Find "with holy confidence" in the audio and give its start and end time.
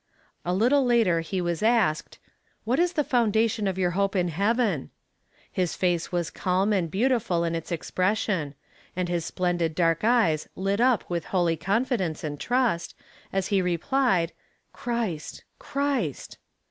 11.07-12.23